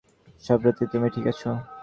সাবিত্রী, 0.43 0.85
তুমি 0.91 1.07
ঠিক 1.15 1.25
আছো? 1.31 1.49